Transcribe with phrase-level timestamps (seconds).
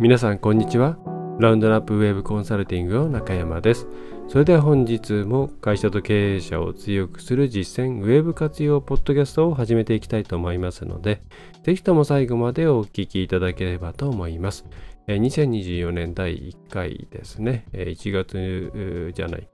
[0.00, 0.96] 皆さんこんにちは。
[1.38, 3.86] ラウンドラップウェブコンサルティングの中山です。
[4.28, 11.20] それでは本日も会社と経営者を強くする実践ウェブ活用ポッドキャストを始めていきたいと思いますので
[11.64, 14.64] ぜひとも最後までお聞きいただければと思います。
[15.06, 17.66] 2024年第1回ですね。
[17.74, 19.48] 1月じゃない。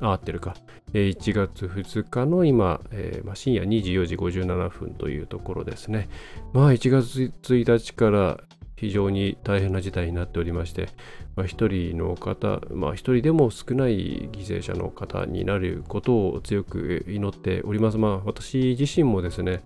[0.00, 0.54] あ合ってるか。
[0.92, 6.08] 1月2日の今、えー、ま、深夜24時57分というところですね。
[6.52, 8.38] まあ1月1日から
[8.80, 10.88] 非常に大変な事態になっておりまして、
[11.34, 17.98] まあ、1人の方、まあ、1人でも少ない犠牲者の方になることを強く祈っております。
[17.98, 19.62] まあ、私自身もですね、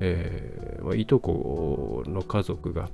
[0.00, 2.88] えーまあ、いとこの家族が、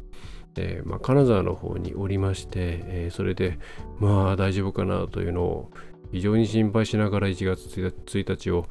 [0.57, 3.59] えーまあ、金沢の方におりまして、えー、それで、
[3.99, 5.71] まあ大丈夫かなというのを
[6.12, 8.66] 非常に心配しながら1月1日を、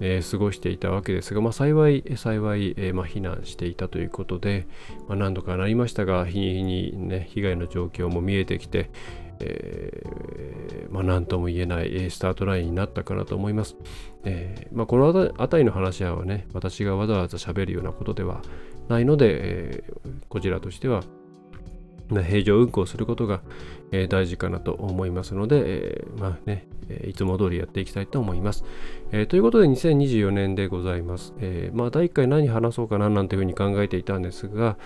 [0.00, 4.66] えー、過ごしていたわけですが、まあ、幸い、幸い、えー、まあ、避難していたということで、
[5.08, 8.90] まあ、何度かなりましたが、日に日に、ね、被害の状況も見えてきて、
[9.40, 13.76] えー、まあ、何とも言えないスタートラインになったかなと思います。
[14.24, 18.42] えーまあ、この辺りの話はね、私がわざわざ喋るようなことでは
[18.88, 21.02] ないので、えー、こちらとしては
[22.10, 23.42] 平常運行することが、
[24.08, 26.66] 大事かなと思いますので、まあね、
[27.06, 28.64] いつも通りやっていきたいと思います。
[29.28, 31.34] ということで2024年でございます。
[31.72, 34.76] まあ第1回何話そうかななんていうふうに考えていたんですが、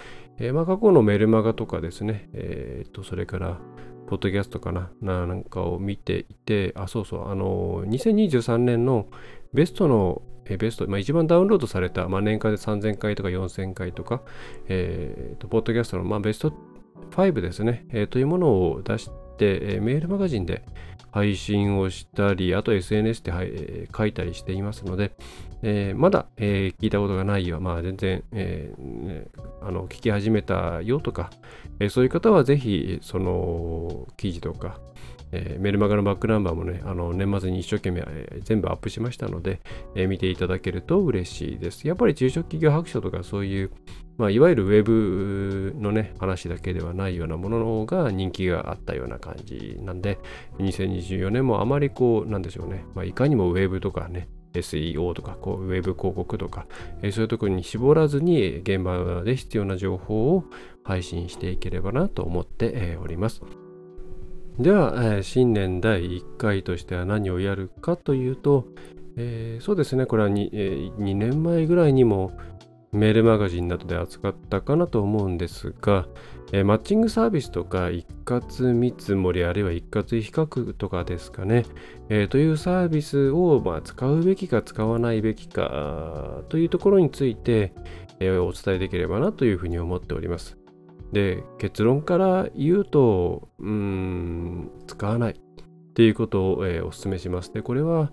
[0.53, 3.59] まあ過去のメルマガとかですね、えっとそれから
[4.07, 9.07] ポッドキャストかななんかを見ていて、あ、そうそう、あの2023年の
[9.55, 14.23] ベストのベスト、まあ、一番ダウンロードされた、まあ、年間で3000回とか4000回とか、
[14.67, 16.55] えーと、ポッドキャストの、まあ、ベスト
[17.11, 20.65] 5ですね、えー、というものを出して、えー、メールマガジンで
[21.11, 25.13] 配信をしたり、あと SNS で、えー、書いたりしていますので、
[25.63, 31.31] えー、まだ、えー、聞いたことがないよ、まあ全然、えー、あの聞き始めたよとか、
[31.81, 34.79] えー、そういう方はぜひその記事とか、
[35.33, 39.61] えー、メルマガのバックナンバーもね、あの年末に一生懸命、えー、全部アップしましたので、
[39.95, 41.87] えー、見ていただけると嬉しいです。
[41.87, 43.71] やっぱり中小企業白書とかそういう、
[44.17, 50.19] まあ、いわゆるウェブのね、話だけではないようなものの方が人気があったような感じなんで、
[50.59, 56.67] 2024年もあまりこう、なんでしょうね、まあ、いかにもウェブとかね、SEO とかこうウェブ広告とか、
[57.03, 60.45] えー、そういうところに絞らずに現場で必要な情報を
[60.85, 63.43] 配信していければなと思って、おります。
[64.59, 68.67] では、えー、新年第1回としては何をやるかというと、
[69.17, 72.33] えー、そうですね、これは 2,、えー、2年前ぐらいにも
[72.91, 76.09] メールマガジンなどで扱ったかなと思うんですが、
[76.53, 81.65] えー、マッチングサービスとか一括見積もりあるいは一括比較とかですかね、
[82.09, 87.73] えー、というサービスを、まあ、使うべきか使わないべきかというところについて、
[88.19, 90.58] えー、お伝えできればなというふうに思っております。
[91.13, 95.35] で、結論から言うと、うん、使わないっ
[95.95, 97.53] ていうことを、えー、お勧めします。
[97.53, 98.13] で、これは、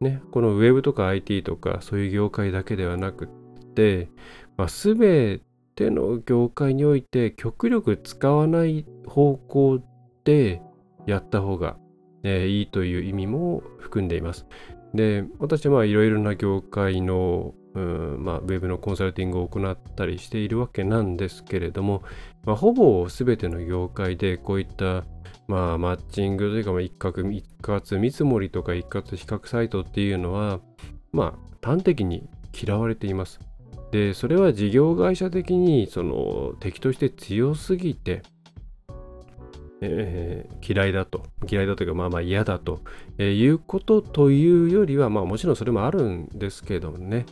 [0.00, 3.28] ね、このウェブとか IT とかそういう業界だけではなく
[3.74, 4.08] て、
[4.56, 5.40] まあ、全
[5.74, 9.82] ての業界において極力使わない方向
[10.24, 10.62] で
[11.06, 11.76] やった方が、
[12.22, 14.46] えー、いいという意味も含んでいます。
[14.94, 22.02] で、私はいろいろな業界のうんまあ、ウェブのコンサルティングを行ったりしているわけなんですけれども、
[22.44, 25.04] まあ、ほぼ全ての業界でこういった、
[25.46, 30.60] まあ、マッチングというか、まあ、一括一括見積もりとか一括比較サイトっていうのは、
[31.12, 33.38] まあ、端的に嫌われています。
[33.92, 38.22] で、それは事業会社的にその敵として強すぎて、
[39.82, 42.80] えー、嫌いだと、嫌いだというか、まあまあ嫌だと、
[43.18, 47.26] えー、いうことというよりは、まあもちろんそれもあるんですけどもね、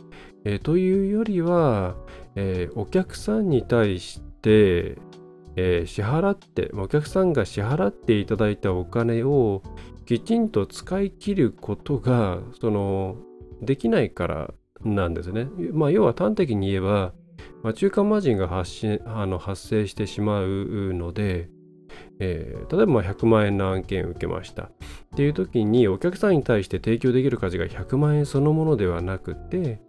[0.45, 1.95] えー、というよりは、
[2.35, 4.97] えお客さんに対して、
[5.55, 9.63] え支払って、お客さんが支払っていただいたお金を
[10.05, 13.17] きちんと使い切ることが、その、
[13.61, 15.47] できないからなんですね。
[15.73, 17.13] まあ要は端的に言えば、
[17.63, 21.49] まあ、中間マージンが発しあの発生してしまうので、
[22.19, 24.71] えー、例えば100万円の案件を受けましたっ
[25.15, 29.81] ていう時にお客さんに対して提供できる価値が100万円そのものではなくて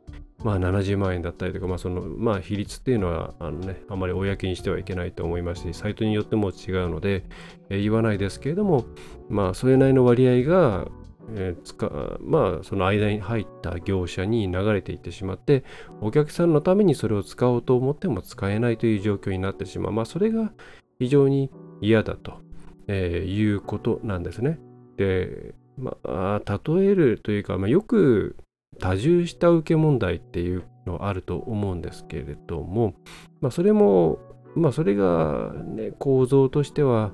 [0.43, 7.25] まあ70万円だったりとか、まあその、まあ比率っていうのは、あのね、あまり公にしてはいけないと思いますし、サイトによっても違うので、
[7.69, 8.87] えー、言わないですけれども、
[9.29, 10.89] まあそれなりの割合が、
[11.35, 15.65] えー、使まあその間に入った業者に流れていってしまって、
[16.01, 19.93] お客さんのためにそれを使おうと思っても使えないという状況になってしまう。
[19.93, 20.53] まあそれが
[20.99, 21.51] 非常に
[21.81, 22.41] 嫌だと、
[22.89, 24.59] えー、いうことなんですね。
[24.97, 28.37] で、まあ、例えるというか、まあ、よく
[28.81, 32.95] 多重下請け問題っていうのあると思うんですけれども、
[33.41, 34.19] まあ、それも
[34.57, 37.13] まあそれがね構造としては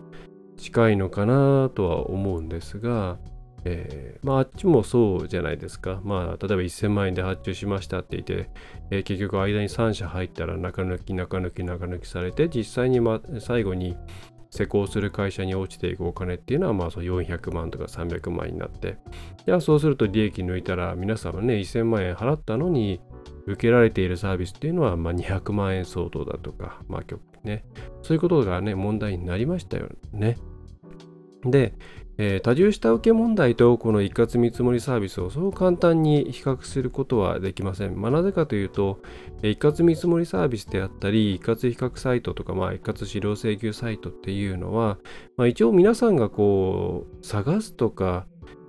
[0.56, 3.18] 近いのかなとは思うんですが、
[3.64, 6.00] えー、まああっちもそうじゃないですか。
[6.02, 8.48] まあ例えば1000万円で発注しましたって言って、
[8.90, 13.96] えー、結局間に3社入ったら中抜き中抜き中抜きされて実際に、ま、最後に
[14.56, 18.98] 施工する会社に落ちていくお金っていうのはまあ400万とか300万になって。
[19.44, 23.00] じゃあそうすると利益抜いたら皆さんはね1000万円払ったのに
[23.46, 27.64] 受けられているサービスっていうのはま200万円相当だとかまあね。
[28.02, 30.38] そういうことがね問題になりましたよね。
[31.44, 31.74] で、
[32.18, 38.00] えー、多重下請け問題とこの一括見積もりサービスをそう簡単に比較することはできません。
[38.00, 39.00] まあ、なぜかというと、
[39.42, 44.98] 一括見積もりサービスであったり、一括比較サイトとか、まあ、一括資料請求サイトっていうのは、
[45.36, 48.26] まあ、一応皆さんがこう探すとか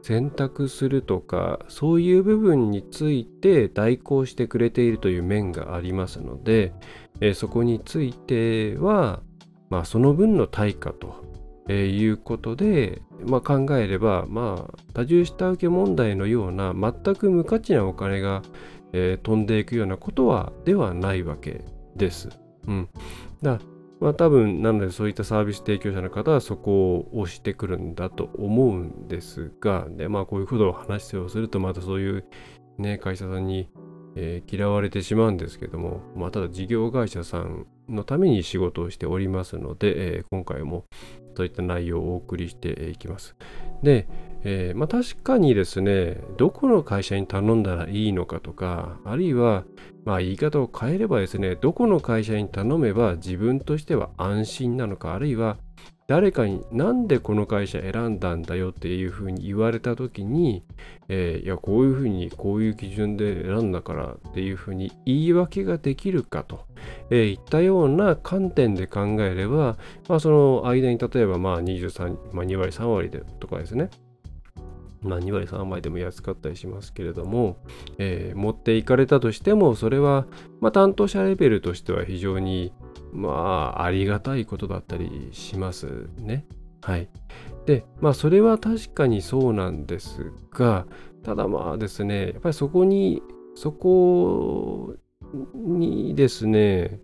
[0.08, 6.74] 選択するとかそういう部分について代行してくれているという面がありますので、
[7.20, 9.22] えー、そこについては、
[9.70, 11.27] まあ、その分の対価と
[11.68, 18.42] えー、いうことで、まあ、考えれば、まあ、多重下請け問題のような全く無価値なお金が、
[18.94, 21.66] えー、飛んでいくようなことはではないわけ
[21.96, 22.30] です。
[22.68, 22.90] うん。
[23.42, 23.60] だ
[24.00, 32.26] まあ多分なのでそういったサービス提供者の方はそこを押してくるんだと思うんですが、でまあこういうことを話をするとまたそういう
[32.78, 33.70] ね会社さんに、
[34.16, 40.86] えー、嫌われてしまうんですけども、まあただ事業会社さんのために仕事をしておりますので、えー、今回も
[41.38, 43.36] といった内容をお送りしていきます。
[43.84, 44.08] で、
[44.44, 49.64] えー、まあ、確かにですね、どこの会社に頼んだらいいのかとか、あるいは、
[50.04, 55.58] まあ、言い方を変えればですね、どこの会社に頼めば自分としては安心なのか、あるいは
[56.08, 60.64] 誰かになんでこの会社選んだんだよっていうふうに言われた時に、
[61.10, 66.66] えー、いやこういうふうにこういう基準で選んだからっていうふうに言い訳ができるかと、
[67.10, 69.76] えー、いったような観点で考えれば、
[70.08, 73.90] まあ、その間に例えばまあ23、まあ、2割3割でとかですね。
[75.02, 77.58] まあ、2割3割でも安かったりしますけれども、
[77.98, 80.26] えー、持っていかれたとしてもそれは、
[80.60, 82.74] まあ、担当者レベルとしては非常に
[83.14, 86.46] まあ、ありがたいことだったりしますね。
[86.82, 87.10] はい。
[87.66, 90.86] で、まあ、それは確かにそうなんですが、
[91.24, 93.22] ただまあですね、やっぱりそこに、
[93.56, 94.96] そこ
[95.54, 97.00] にですね、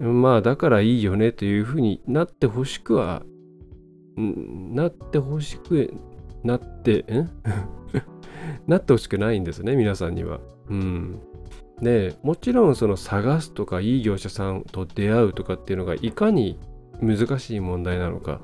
[0.00, 3.22] まあ、だからいいよねというふうになってほしくは、
[4.16, 5.94] なってほしく
[6.42, 7.30] なって、ん？
[8.66, 10.40] なってほしくないんですね、皆さんには。
[10.68, 11.20] うん。
[11.82, 16.58] でもちろんその探すとかいい業者さんと出会うとかっていうのがいかに
[17.00, 18.40] 難しい問題なのか。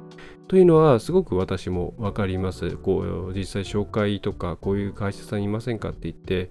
[0.49, 2.77] というのはすごく私も分かります。
[2.77, 6.51] こう実際紹介とかこういう会社さんいませんかって言って。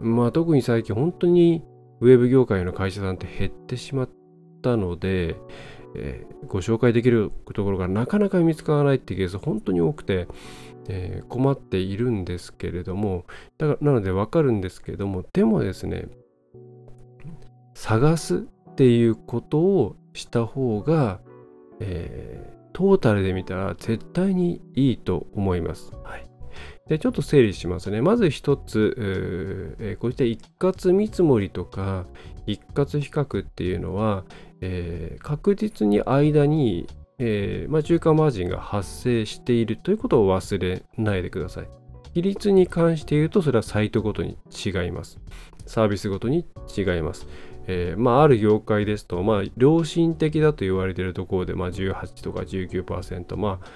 [0.00, 1.62] まあ特に最近本当に
[2.00, 4.10] ウェブ業界の会社さんって減ってしまっ
[4.62, 5.36] たので、
[5.96, 10.28] えー、ご紹介できるところがなかなか見つからないっていうケース本当に多くて、
[10.88, 13.24] えー、困っているんですけれども。
[13.56, 15.24] だからなので分かるんですけれども。
[15.32, 16.08] でもですね
[17.80, 21.20] 探すっていうことをした方が、
[21.78, 25.92] えー、トータルで見たら絶対にいいと思います。
[26.02, 26.28] はい、
[26.88, 28.02] でちょっと整理しますね。
[28.02, 32.06] まず一つ、えー、こういった一括見積もりとか
[32.48, 34.24] 一括比較っていうのは、
[34.60, 36.88] えー、確実に間に、
[37.20, 41.68] えーまあ、中間マージンが発生しているということを忘れないでください。
[42.12, 45.20] 比率に関して言うとそれはサイトごとに違います。
[45.66, 46.44] サービスごとに
[46.76, 47.28] 違います。
[47.70, 53.66] えー、まあ、ある業界ですと、まあ、良心的だと言われているところで、まあ、18とか19%、まあ、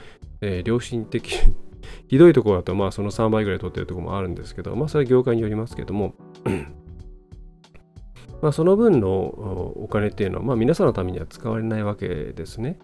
[0.40, 1.38] えー、良心的
[2.08, 6.14] ひどいところだと、まあ、その3倍ぐらい取ってるところもあるんですけど、まあ、それは業界によりますけども
[8.40, 12.80] まあ、その分のお金っていうのは、まあ、皆さんのためには使われないわけですね。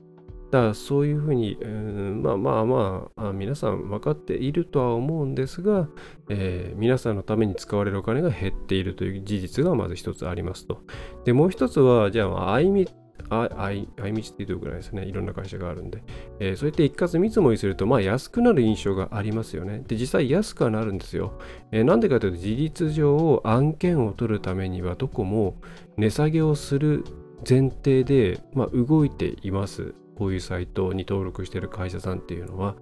[0.50, 5.88] だからそういうふうに、うん、まあまあまあ皆さん分かっているとは思うんですが、
[6.30, 10.82] えー、皆さんのために使われるお金が減っているという事実がまず一つありますと。
[11.24, 12.88] で、もう一つは、じゃあ、あいみ、
[13.30, 15.04] ああいあいみちっていうぐらいですね。
[15.04, 16.02] いろんな会社があるんで。
[16.40, 19.84] えー、そうやって一括見積もりすると、まあ安くなる印象がありますよね。
[19.86, 21.38] で、実際安くはなるんですよ。
[21.70, 25.56] えー、なんでかというと、事実上案件を取るためにはどこも
[25.98, 27.04] 値下げをする
[27.48, 29.94] 前提で、まあ、動いています。
[30.18, 32.74] こういうサイトに登録している会社さんっていうのは、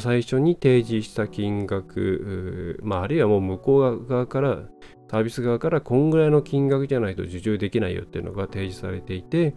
[0.00, 4.68] 最初に提示した金額、まあ、あるいはもう向こう側から、
[5.10, 9.54] サービス側からこんぐらいの金額じゃないと受注できないよっていうのが提示されていて、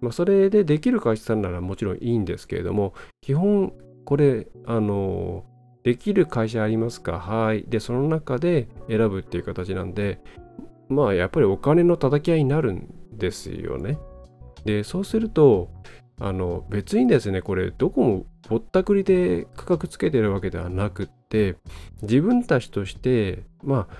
[0.00, 3.72] まあ、それでできる会社さんならもちろんいいんですけれども、基本
[4.04, 5.44] これ、あの、
[5.82, 7.18] できる会社ありますか？
[7.18, 7.64] はい。
[7.64, 10.20] で、その中で選ぶっていう形なんで、
[10.88, 13.98] まあやっぱりお金の叩き合いになるんですよね。
[14.64, 15.70] でそうすると
[16.24, 21.56] あの別にですねこれどこもぼったくりで価格つけてるわけではなくって
[22.02, 23.96] 自分たちとしてまあ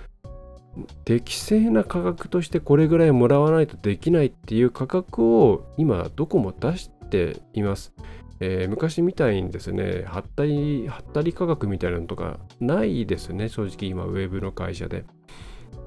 [1.05, 7.93] 適正な価格としてこれぐらいもらわないとできないっていう価格を今どこも出しています。
[8.38, 15.05] えー、昔みたいにですね、はったり、はったり価格みたいなのとかないですね、正直今、ウェブの会社で。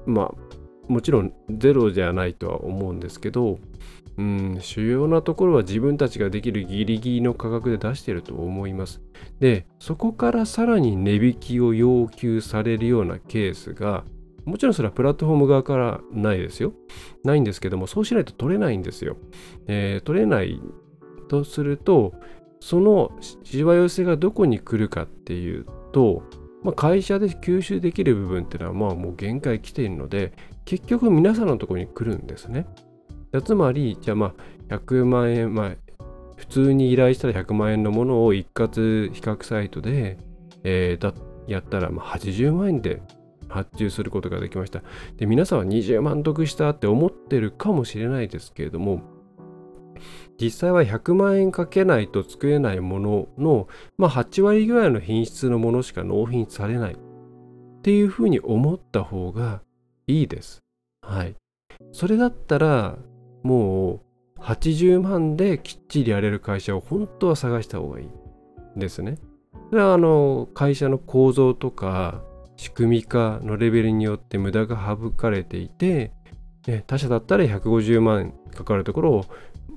[0.06, 0.34] まあ、
[0.88, 3.58] もちろんゼロじゃないとは思うんですけど、
[4.18, 9.02] うん、主要なところは自分たちができるギリギリの価格で出していると思います。
[9.40, 14.04] で、そこからさらに値引きを要求されるようなケースが、
[14.44, 16.72] もちろんそれはプラットフォーム側からないですよ。
[17.24, 19.16] ないんですけども、そうしないと取れないんですよ。
[19.66, 20.62] えー、取れない
[21.28, 22.14] とすると、
[22.60, 26.22] そのしわ寄せがどこに来るかっていうと、
[26.62, 30.32] まあ、会社で吸収できる部分っていうのはまあもう限界来ているので
[30.66, 32.66] 結局皆さんのところに来るんですね。
[33.44, 34.34] つまりじゃあま
[34.68, 35.70] あ100万円まあ
[36.36, 40.18] 普通に依頼したら100万円のものを一括比較サイトで、
[40.64, 41.14] えー、だ
[41.46, 43.00] やったらまあ80万円で
[43.48, 44.82] 発注することができました。
[45.16, 49.02] で皆さんは20万得したって思ってるかもしれないですけれども
[50.40, 56.96] 実際は100万円かけないと作れないものの、まあ、8割ぐらいの品質のものしか納品されないっ
[57.82, 59.62] ていうふうに思った方が
[60.06, 60.62] いいです。
[61.02, 61.34] はい。
[61.92, 62.96] それだったら
[63.42, 64.00] も
[64.36, 68.08] う80万できっちりやれる会社を本当は探した方がいい
[68.76, 69.18] ですね。
[69.70, 72.22] それはあの会社の構造とか
[72.56, 76.12] 仕組み化のレベルによって無駄が省かれていて、
[76.66, 79.24] ね、他社だったら150万かかるところを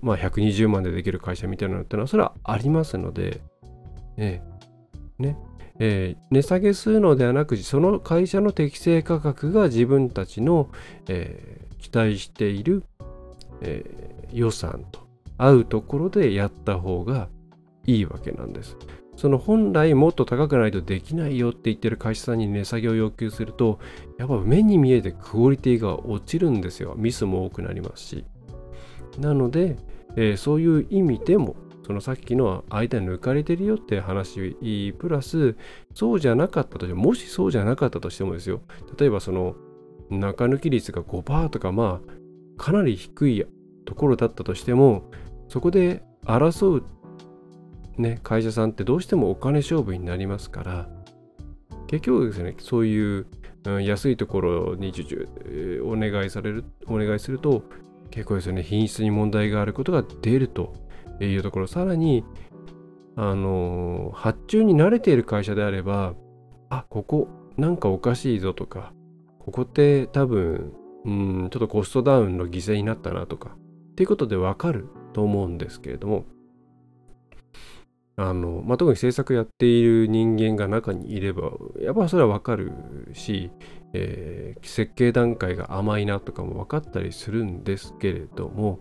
[0.02, 3.42] まあ、120万でできる会社みたいなのってのはそれはありますので、
[4.18, 5.38] えー、ね
[5.80, 10.70] えー、値下げするのではなくその会社の適正価格が自分たちの、
[11.08, 12.84] えー、期待している、
[13.62, 15.08] えー、予算と
[15.38, 17.30] 合うところでやった方が
[17.86, 18.78] いいわけなんです。
[19.16, 23.80] その本来もっと高くないとできないよって言ってる会社さんに値下げを要求すると
[24.18, 26.94] やっぱ目に見えてクオリティが落ちるんですよ。
[26.96, 28.26] ミスも多くなりますし。
[29.18, 29.76] なので、
[30.16, 31.56] えー、そういう意味でも
[31.90, 34.56] そのさっきの間に抜かれてるよって話
[35.00, 35.56] プラス
[35.96, 38.62] そうじゃなかったとしてももしそうじゃなかったとしてもですよ。
[39.00, 39.56] 例えばその
[40.12, 43.44] 中抜き率が5%とかまあかなり低い
[43.86, 45.10] ところだったとしても
[45.48, 46.86] そこで争う
[47.98, 50.90] ね会社さんってどうしてもお金勝負になりますから
[51.88, 53.26] 結局ですねそういう、
[53.66, 57.64] うん、安いところに受注お願いされるお願いすると
[58.12, 60.74] 結構ですね、品質に問題があることが出ると
[61.26, 62.24] いうところ、さらに、
[63.16, 66.14] あの、発注に慣れている会社であれば、
[66.70, 68.94] あ、ここなんかおかしいぞとか、
[69.40, 70.74] ここって多分、
[71.06, 73.58] うん、ちょっとコストダウンの犠牲になったなとか、
[73.92, 76.26] っていうことでわかると思うんですけれども、
[78.16, 82.74] あの、まあ、特に制作やっている人間が中にいれば、やっぱそれはわかる
[83.14, 83.50] し、
[83.94, 88.80] えー、設計段階が甘いなとかも分かったりするんですけれども、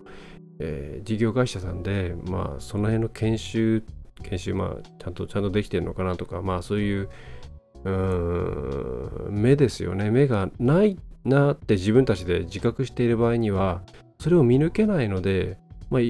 [0.59, 3.83] えー、事業会社さんで、まあ、その辺の研修、
[4.23, 7.09] 研修、まあ、ちゃんと、ちゃんとできてるのかなとか、まあ、そういう、
[7.85, 10.11] うん、目ですよね。
[10.11, 13.81] 目がないなって自分たちで自覚している場合には、
[14.19, 15.57] それを見抜けないので、
[15.89, 16.01] まあ、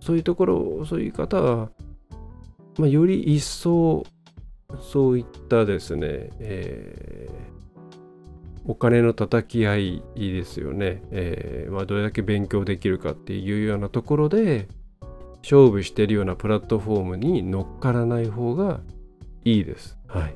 [0.00, 1.70] そういうところ、そういう方は、
[2.78, 4.04] まあ、より一層
[4.80, 7.61] そういったですね、えー、
[8.64, 14.68] お金の叩き合いですよね、えーまあ、どれだけ勉強できるかっていうようなところで
[15.42, 18.80] 勝負してるようなプラットフォームに乗っからない方が
[19.44, 19.98] いいです。
[20.06, 20.34] はい。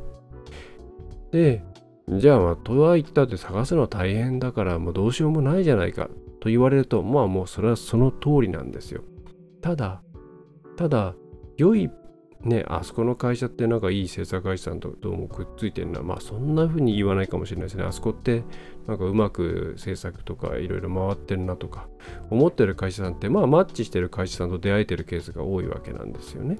[1.30, 1.62] で、
[2.08, 6.08] じゃあ、まあ、とは言ったって探すのは大変だからもうどうしようもないじゃないか
[6.40, 9.02] と言われると、まあもうそれはその通りなんですよ。
[9.60, 10.02] ただ、
[10.76, 11.14] ただ、
[11.56, 11.90] 良い
[12.46, 16.02] ね、あそこの会社ってなんかいい制作会社さんとどうもくっついてるな。
[16.02, 17.82] まあそんな風に言わないかもしれないですね。
[17.82, 18.44] あそこって
[18.86, 21.88] なんかうまく制作とかいろいろ回ってるなとか
[22.30, 26.58] 思ってる会社さんってまあマッチしてる会社さんと出会えてるケースが多いわけなんですよね。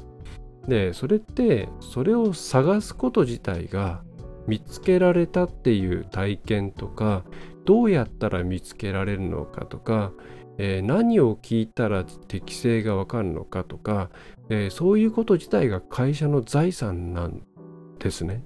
[0.67, 4.03] で、それってそれを探すこと自体が
[4.49, 7.25] 見つけられたっていう体験とか
[7.65, 10.13] どうやったら見つけられるのかとか
[10.59, 14.11] えー、何を聞いたら適性がわかるのかとか、
[14.49, 17.43] えー、そういうこと自体が会社の財産なん
[17.99, 18.43] ですね。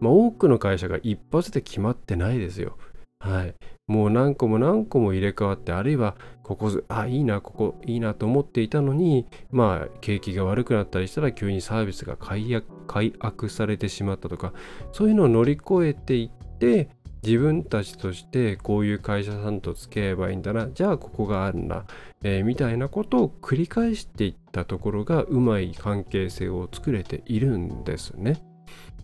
[0.00, 2.76] まあ、多くの会社が一発で決まってないですよ。
[3.18, 3.54] はい。
[3.86, 14.52] もう何個も何個も入れ替わって、あるいは、ここ、あ、いいな、ここいいなと思っていたのに、まあ、景気が悪くなったりしたら、急にサービスが解約解約されてしまったとか、
[14.92, 16.88] そういうのを乗り越えていって、
[17.22, 21.84] 自分たちとしてこういう会社さんと付き合えばいいんだなじゃあここがあるな、
[22.22, 28.42] えー、みたいなことを繰り返していったところがうまい関係性を作れているんですね。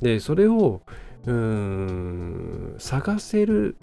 [0.01, 0.83] でそれを
[1.27, 3.77] うーん探せる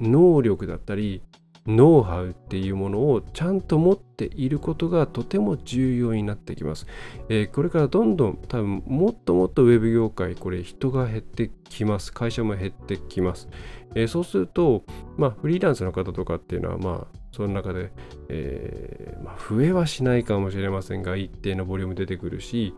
[0.00, 1.22] 能力だったり
[1.66, 6.86] ノウハウっていうものをちゃんと持っていることがとても重要になってきます。
[7.28, 12.12] えー、これからどんどん多分もっともっとウェブ業界これ人が減ってきます。
[12.12, 13.48] 会社も減ってきます。
[13.94, 14.84] えー、そうすると、
[15.16, 17.90] まあフリーランスの方とかっていうのはまあその中で、
[18.28, 22.74] えー、まあ、増えはしないかもしれませんが一定のボリューム出てくるし、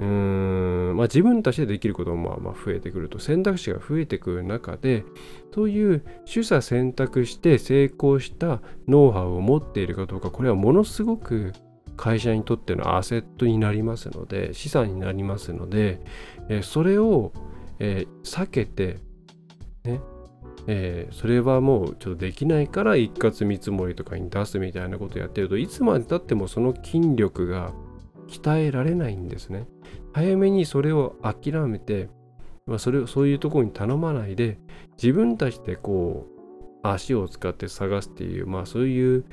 [0.00, 5.04] うーんまあ、自分たちでできることもまあ増えてくると選択肢が増えてくる中で
[5.54, 11.52] そういう取捨選択して成功したノウハウを持っているかどうかこれはものすごく
[11.98, 16.00] 会社にとってのアセットになりますので資産になりますので、
[16.48, 17.32] え、それを、
[17.78, 19.00] え、避けて
[19.84, 20.00] ね
[20.66, 27.72] え、それはもうちょっとできないから一括見積もりとかに出すみたいなことをやってるといつまでたってもその筋力が
[28.30, 29.66] 鍛えられないんですね。
[30.12, 32.08] 早めにそれを諦めて、
[32.66, 34.58] まあ、それをそういうところに頼まないで
[35.00, 36.40] 自分たちでこう
[36.82, 39.24] 足を使って探すっていうまあそういう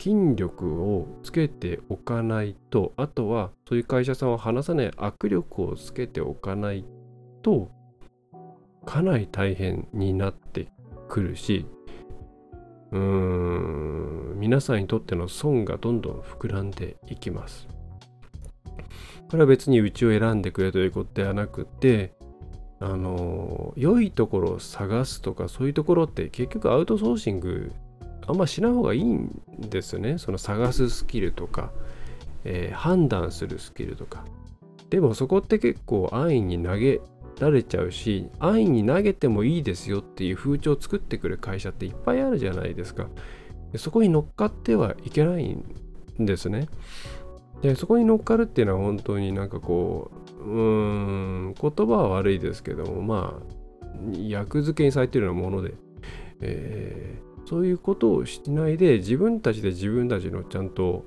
[0.00, 6.84] 筋力をつけておかないとあとはそういう会社さんを離さない握力をつけておかない
[7.42, 7.70] と
[8.84, 10.72] かなり大変になって
[11.08, 11.66] くるし
[12.90, 17.68] うーん皆さんにとっての損がどんどん膨らんでいきます。
[19.32, 22.12] これは別にうちを選んでくれということではなくて、
[22.80, 27.72] あの、良いところを探すとか、そういうところって結局アウトソーシング、
[28.26, 30.18] あんましない方がいいんですね。
[30.18, 31.72] その探すスキルとか、
[32.44, 34.26] えー、判断するスキルとか。
[34.90, 37.00] でもそこって結構安易に投げ
[37.40, 43.08] られちゃうし、安易に投げてもいいですよっていう風潮を作ってくる会社っていっぱいあるじゃないですか。
[43.78, 45.64] そこに乗っかってはいけないん
[46.18, 46.68] ですね。
[47.62, 50.60] でそこに乗っかるっていうのは本当になんかこううー
[51.50, 53.62] ん言葉は悪いですけどもまあ
[54.18, 55.74] 役付けにされてるようなもので、
[56.40, 61.04] えー、そういうことをしないで自分たちで自分たちのちゃんと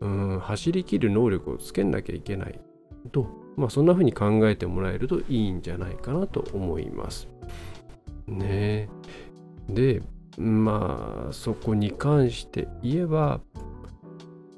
[0.00, 2.60] うん走りきる能力をつけなきゃいけない
[3.10, 7.28] とまあそんな風に考えてもらえるといいんじゃないかなと思います。
[8.28, 8.88] ね
[9.68, 10.02] で
[10.38, 13.40] まあそこに関して言えば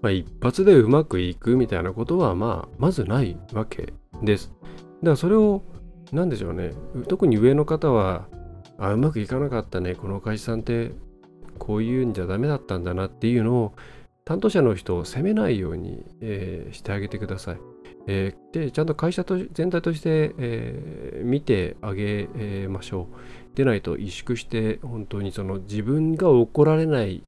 [0.07, 3.93] まあ、一発でうまくいくみたいなことは、まあ、まずないわけ
[4.23, 4.53] です。
[4.63, 4.71] だか
[5.03, 5.65] らそれを、
[6.13, 6.75] 何でしょうね、
[7.09, 8.29] 特に上の方は、
[8.79, 10.93] あ、うまくいかなかったね、この会社さんって
[11.59, 13.73] こういうんじゃダメだったんだなっていうのを、
[14.25, 17.59] 担当者の人を責めないように、えー、してあげてください。
[18.07, 22.29] えー、で、ちゃんと会社と全体として、えー、見てあげ
[22.69, 23.57] ましょう。
[23.57, 27.25] でないと萎縮して、本当にその自分が怒られない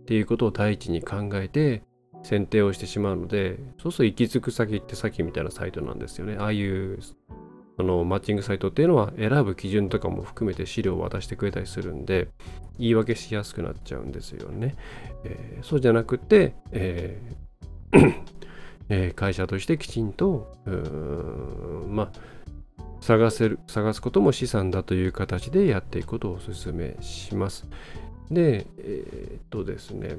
[0.00, 1.84] っていうことを第一に考えて、
[2.26, 6.36] 選定をしてしまうので、そうすると行き着く先って先みたいなサイトなんですよね。
[6.40, 6.98] ああいう
[7.78, 12.28] あのマッチングサイトっていうのは選ぶ基準とかも含めて資料を渡してくれたりするんで、
[12.78, 14.74] 言い訳しやすくなっちゃうんですよね。
[15.22, 18.14] えー、そうじゃなくて、えー
[18.88, 20.56] えー、会社としてきちんと、
[21.88, 22.12] まあ、
[23.00, 27.68] 探せる、探すことも資産だという形でやっていくことをお勧めします。
[28.30, 30.18] で、えー、っとですね、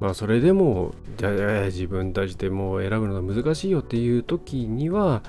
[0.00, 5.22] まあそれでもじゃあ自分たちでもう選ぶのが難しいよっていう時には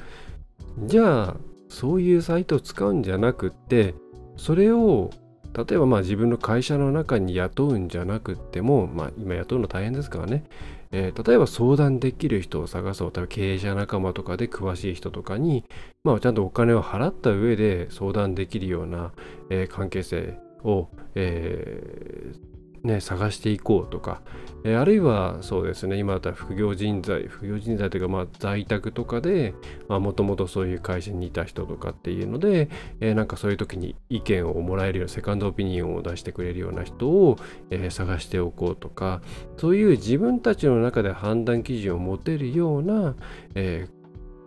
[0.85, 1.37] じゃあ
[1.69, 3.95] そういうサイトを使うんじゃなくって
[4.37, 5.11] それを
[5.53, 10.43] 例えばまあ自分の会社の中に雇うんじゃなくっても、まあ、今雇うの大変ですからね、
[10.91, 13.11] えー、例えば相談できる人を探そう。
[13.13, 15.65] 例えば経営者仲間とかで詳しい人とかに、
[16.03, 19.11] まあ、ちゃんとお金を払った上で相談できるような、
[19.49, 22.58] えー、関係性を、えー、
[22.89, 24.21] ね、探していこうとか、
[24.63, 29.53] えー、あるいはそうですね今だったら副業人材副業人材というかまあ在宅とかで
[29.87, 37.37] もともとそういう会社にいた人とかっていうので、えー、なんかそういう時に意見をもらえるようなセカンドオピニオンを出してくれるような人を、
[37.69, 39.21] えー、探しておこうとか。
[39.57, 43.15] そういう自分たちの中で判断基準を持てるような、
[43.55, 43.87] え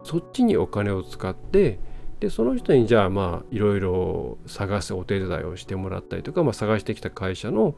[0.05, 1.79] そっちにお金を使って
[2.23, 7.75] でその人にじゃあまあいろいろ探すお手伝いをしてもらったりとか、まあ、探してきた会社の、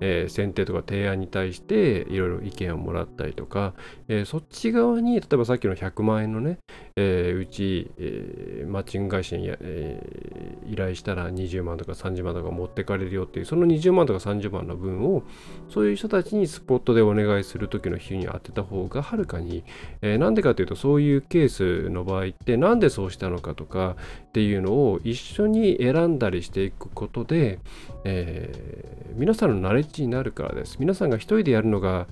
[0.00, 3.74] えー、選定とか提案に対していろいろ意見をもらったりとか、
[4.08, 6.58] えー、そっち側に例えばさっきの100万円のね、
[6.96, 15.22] えー、うち、えマッチング会社に、え依頼したら20万とか30万とか持ってかれるよっていうその20万とか30万の分を
[15.68, 19.64] そういう人たちにスポットでお願いする時の日に当てた方がはるかに、
[20.02, 23.96] えなんでかというとそういうケースの場合ってなんでそうしたのかとか
[24.38, 27.58] っていうのを一緒に選んだりしていくことで、
[28.04, 30.76] えー、皆さんのナレッジになるからです。
[30.78, 32.06] 皆さんが一人でやるのが、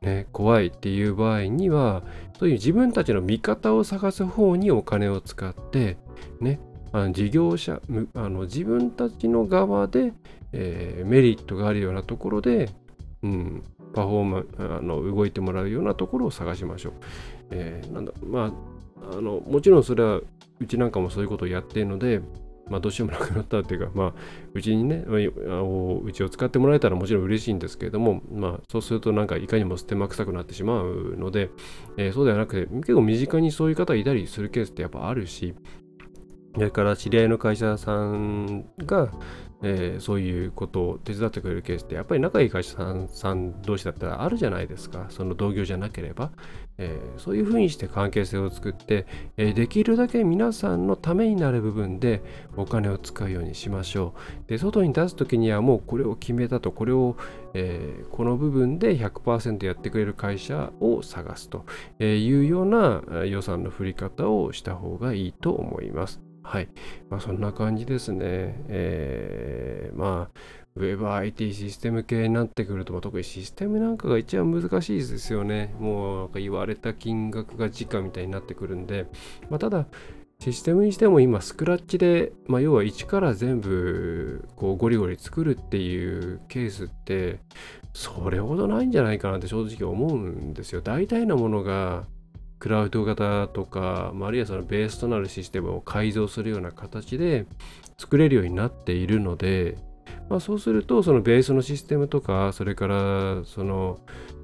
[0.00, 2.04] ね、怖いっていう場合には、
[2.38, 5.96] そういう自分たちの味方を探す方にお金を使って、
[6.40, 6.60] ね、
[6.92, 7.82] あの事業者
[8.14, 10.12] あの自分たちの側で、
[10.52, 12.70] えー、メリットがあるようなところで、
[13.24, 16.92] うん、パフォーマンあの動いてもらうようなところを探しましょう。
[17.50, 18.74] えー、なんだまあ
[19.12, 20.20] あのもちろんそれは
[20.64, 22.20] うちなんかもそういうことをやっているので、
[22.68, 24.14] まあ、どうしようもなくなったっていうか、まあ、
[24.54, 31.50] うちにね、うちを使ってもらえたらもちろん嬉しいんですけれども、まあ、そうするとなんかいかにも捨てまくさくなってしまうので、
[31.98, 35.54] えー、そうではなくて、結構身近にそういう方いたりするケースってやっぱあるし、
[36.54, 39.12] それから知り合いの会社さんが、
[39.66, 45.06] えー、そういうことを手伝ってくれるケースってやっぱり仲いい会社さんさん同士だったらあるじゃないですか。
[45.08, 46.32] その同業じゃなければ、
[46.76, 49.06] えー、そういうふうにして関係性を作って、
[49.38, 52.22] えー、できるだけ皆さんのためになる部分で
[52.56, 54.14] お金を使うようにしましょ
[54.46, 54.48] う。
[54.50, 57.16] で外に出す時にはもうこれを決めたとこれを、
[57.54, 61.64] えこの部分で100%やってくれる会社を探すと
[62.00, 66.23] いうような予算の振り方をした方がいいと思います。
[66.44, 66.68] はい。
[67.10, 68.54] まあ、そんな感じですね。
[68.68, 70.38] えー、まあ、
[70.78, 75.74] Web IT システム系になってくると、特にシステムなんかが一番難しいですよね。
[75.80, 79.06] もう言われた金額が時価みたいになってくるんで、
[79.48, 79.86] まあ、ただ、
[80.40, 87.40] システムにしても今、スクラッチで、まあ、要は一から全部こうゴリゴリ作るっていうケースって、
[87.94, 90.82] それほどないんじゃないかなって正直思うんですよ。
[90.82, 92.04] 大体のものが
[92.64, 97.44] クラウド型とか、あるいはそのベースとなるシステムを改造するような形で
[97.98, 99.76] 作れるようになっているので、
[100.30, 104.00] まあ、そうするとそのベースのシステムとかそれからその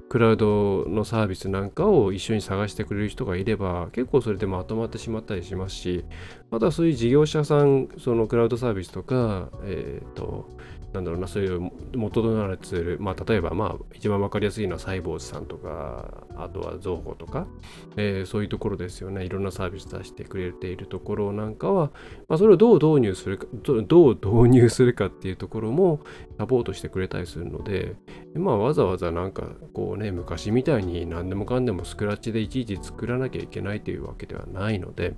[0.07, 6.05] クラウドのサービスなんかを一緒に探してくれる人がいれば結構それでまとまってしまったりしますし
[6.51, 10.47] またそういう事業者さんそのクラウドサービスとかえっ、ー、と
[10.93, 17.47] なんだろうな、そういう元となるツール、まあ、例えば、まあ、一番分かりやすいのはサイボーズさんとか、あとは造語とか、
[17.95, 19.23] えー、そういうところですよね。
[19.23, 21.91] いろんなサービス出してくれているところなんかは、
[22.27, 26.01] まあ、それをどう導入するか、どう導入するかっていうところも
[26.41, 27.95] サポートしてくれたりするので、
[28.33, 29.43] まあ、わざわざなんか、
[29.75, 35.13] こうね、昔みたいに何でもかんでもスクラッチでいちいち作らなきゃいけないというわけではないので、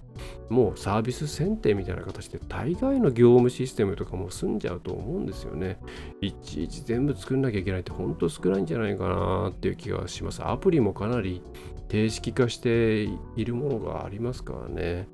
[0.49, 5.79] もうサービス選定みたいな形で大概の業務システムとかも済んじゃうと思うんですよね。
[6.19, 10.45] いちいち全部作んなきゃいけないって本当少ないんじゃないかなっていう気がします。
[10.45, 11.41] アプリもかなり
[11.87, 13.03] 定式化して
[13.37, 15.07] いるものがありますからね。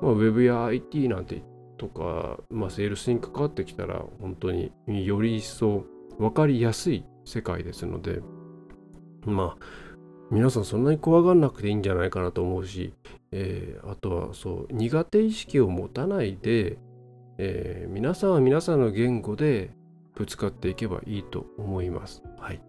[0.00, 1.42] まあ、Web や IT なんて
[1.78, 5.84] とか、まあ、セールスに関わってきたら本当により一層
[6.18, 8.20] 分かりやすい世界ですので、
[9.24, 9.64] まあ、
[10.30, 12.92] 皆さんそんなに怖がんなくていいんじゃないかなと思うし、
[13.32, 16.78] えー、あとはそう苦手意識を持たないで、
[17.38, 19.70] えー、皆さんは皆さんの言語で
[20.14, 22.22] ぶつかっていけばいいと思います。
[22.38, 22.60] はい。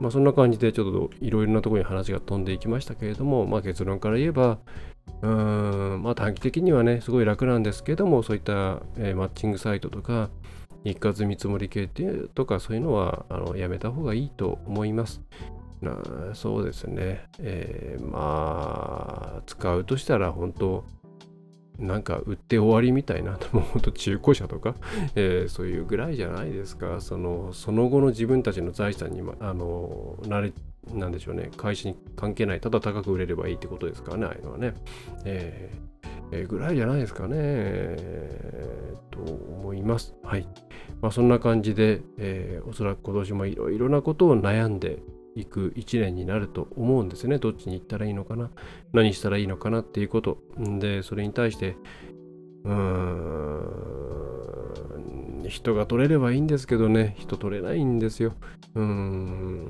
[0.00, 4.58] まあそんな感じでちょっといろいろなところに話が飛んでいきましたけれども、まあ結論から言えば、
[5.22, 10.30] うーん、まあ短期的にはね、すごい楽なんですけども、そういった、えー、マッチングサイトとか、
[10.84, 15.20] 一括見積もり系っていうとかそういうのはあのやめた方がいいと思います。
[15.80, 17.24] なそうですね。
[17.38, 20.84] えー、まあ、使うとしたら本当、
[21.78, 24.74] なんか売って終わりみたいな、もうほんと中古車とか、
[25.14, 27.00] えー、そういうぐらいじゃないですか。
[27.00, 30.52] その、その後の自分たちの財産に、あの、なれ、
[30.94, 34.74] なんでしょうね、会社に関係ない、ただ高く売れればいいってことですからね、ああいうのはね。
[35.24, 35.88] えー
[36.30, 40.14] えー、ぐらいじゃないですかね、えー、と思います。
[40.22, 40.46] はい。
[41.00, 44.98] まあ、そんな感じで、えー、おそらく今年もいろいろなことを悩んで
[45.34, 47.38] いく1年になると思うんですね。
[47.38, 48.50] どっちに行ったらいいのかな
[48.92, 50.38] 何したらいいのかなっていうこと。
[50.78, 51.76] で、それに対して、
[52.64, 54.17] うーん、
[55.46, 58.34] 人が取れればいいんですけどね、人取れないんですよ。
[58.74, 59.64] うん、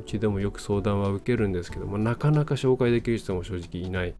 [0.00, 4.14] うちでもよく相談は受けるんですけども、なかなか紹介できる人も正直いない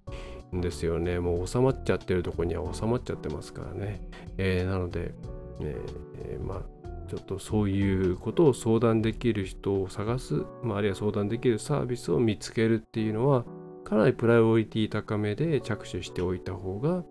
[0.54, 1.20] んですよね。
[1.20, 4.00] もう収まっちゃってるとこには収まっちゃってますからね。
[4.38, 5.14] えー、なので、
[5.60, 6.62] えー、まあ、
[7.08, 13.44] ちょっとそういうことを相談できる人を探す、まあ、あるいは相談できるサービスを見つけるっていうのは、
[13.84, 17.04] かなりプライオリティ高めで着手しておいた方が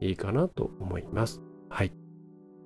[0.00, 1.40] いいかなと思います。
[1.70, 2.05] はい。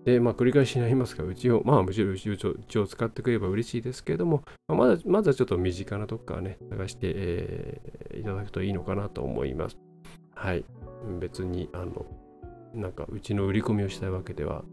[0.04, 9.78] で、まあ、繰り返しになりますが、うちを、まあ、むしろうちをうちを使ってくれば嬉しいですけれども、まあ、まずまずはちょっと身近なとこからね、探して、えー、いただくといいのかなと思います。
[10.34, 10.64] はい。
[11.20, 12.06] 別に、あの、
[12.74, 14.64] なんか、うちの売り込みをしたいわけでは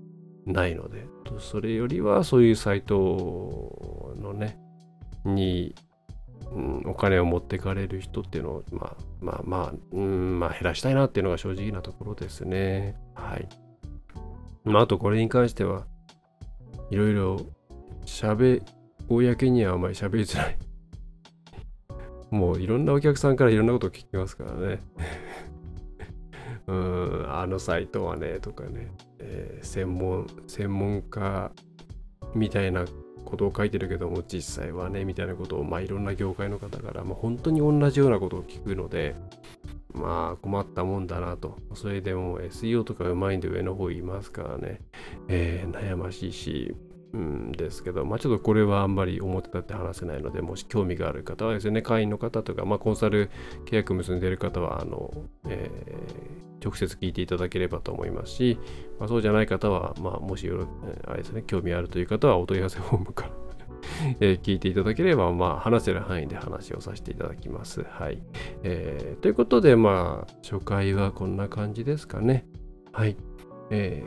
[0.45, 1.05] ないので、
[1.39, 4.57] それよりはそういうサイトのね、
[5.25, 5.75] に、
[6.53, 12.95] うん、お金を持ってかれる人っていうのを、まあまあまあ、うん、まあ減らしたいなっていうのが正直なところですね。
[13.15, 13.47] はい。
[14.67, 15.85] まあ、あとこれに関しては、
[16.89, 17.45] いろいろ
[18.05, 18.61] 喋、
[19.09, 20.57] 公にはあまり喋りづらい。
[22.31, 24.81] もういろんなお客さんからいろんなことを聞きますからね。
[26.67, 31.51] うん、あのサイトはね、とかね、えー、専門、専門家
[32.35, 32.85] みたいな
[33.23, 39.15] ことを書いてるけども、実際はね、みたいなことを、まあいろんな業界の方から、まあ本当に同じようなことを聞くので、
[39.97, 41.57] まあ困ったもんだなと。
[41.73, 44.81] それでも SEO とかうまいんで上の方いますからね、
[45.27, 46.75] えー、悩ましいし、
[47.13, 53.29] うんですけど、まあ、ちょっとこれはあんまり表立って話せないので、もし興味がある方はですね、会員の方とか、まあ、コンサル
[53.65, 55.13] 契約結んでいる方は、あの、
[55.47, 58.59] えー、直接聞いていただければと思いますし、
[58.99, 60.67] まあ、そうじゃない方は、まあ、もしよろ、
[61.07, 63.46] あれですね、興味あるという方はお問い合わせフォームから
[64.19, 67.83] えー、聞いていただければ、まあ、話せる範囲で話をさせていただきます。
[67.83, 68.21] はい。
[68.63, 72.45] えー、ということで、まあ、初回はこんな感じですかね。
[72.91, 73.15] はい。
[73.69, 74.03] え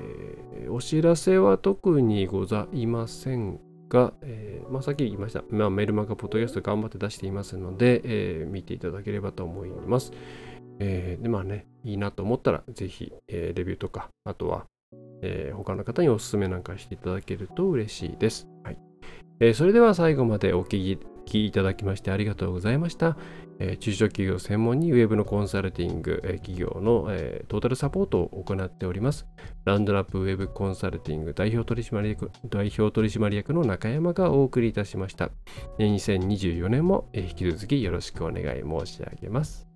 [0.66, 10.12] ー、お知らせは特にございませんが、えー、まあ、さっき言いました、まあ、メルマガポッドキャスト頑張って出していますので、えー、見ていただければと思います。
[10.79, 14.64] えー、で、まあね、いいなと思ったら、ぜひ、え、レビューとか、あとは、
[15.23, 18.49] え、他の方にお勧めなんかしていただけると嬉しいです。
[18.64, 18.79] はい。
[19.40, 23.16] えー、それでは最後までお聞きいただきましてありがとうございました。
[23.59, 29.26] えー、中小企業専門にウェブのコンサルティング、えー、企業の、えー、トータルサポートを行っております。
[29.64, 35.31] ランドラップウェブコンサルティング代表取締役代表取締役の中山がお送りいたしました。
[35.79, 39.66] 2024年も引き続きよろしくお願い申し上げます。